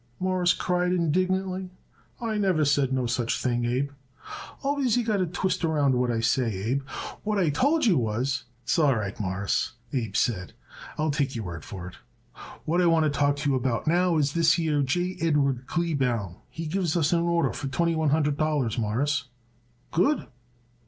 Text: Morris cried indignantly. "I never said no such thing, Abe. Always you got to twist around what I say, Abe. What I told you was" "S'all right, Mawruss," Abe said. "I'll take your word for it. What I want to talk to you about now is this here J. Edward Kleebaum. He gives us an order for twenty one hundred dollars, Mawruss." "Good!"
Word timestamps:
Morris 0.19 0.51
cried 0.51 0.91
indignantly. 0.91 1.69
"I 2.19 2.39
never 2.39 2.65
said 2.65 2.91
no 2.91 3.05
such 3.05 3.39
thing, 3.39 3.65
Abe. 3.65 3.91
Always 4.63 4.97
you 4.97 5.03
got 5.05 5.17
to 5.17 5.27
twist 5.27 5.63
around 5.63 5.93
what 5.93 6.09
I 6.09 6.21
say, 6.21 6.47
Abe. 6.55 6.81
What 7.21 7.37
I 7.37 7.51
told 7.51 7.85
you 7.85 7.99
was" 7.99 8.45
"S'all 8.65 8.95
right, 8.95 9.15
Mawruss," 9.19 9.73
Abe 9.93 10.15
said. 10.15 10.53
"I'll 10.97 11.11
take 11.11 11.35
your 11.35 11.45
word 11.45 11.63
for 11.63 11.87
it. 11.87 11.97
What 12.65 12.81
I 12.81 12.87
want 12.87 13.03
to 13.03 13.11
talk 13.11 13.35
to 13.35 13.49
you 13.51 13.55
about 13.55 13.85
now 13.85 14.17
is 14.17 14.33
this 14.33 14.53
here 14.53 14.81
J. 14.81 15.17
Edward 15.21 15.67
Kleebaum. 15.67 16.37
He 16.49 16.65
gives 16.65 16.97
us 16.97 17.13
an 17.13 17.19
order 17.21 17.53
for 17.53 17.67
twenty 17.67 17.93
one 17.95 18.09
hundred 18.09 18.37
dollars, 18.37 18.79
Mawruss." 18.79 19.25
"Good!" 19.91 20.25